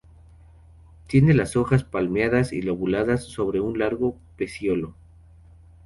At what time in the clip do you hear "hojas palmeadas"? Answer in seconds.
1.55-2.53